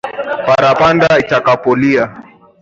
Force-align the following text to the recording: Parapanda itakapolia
Parapanda 0.45 1.07
itakapolia 1.23 2.03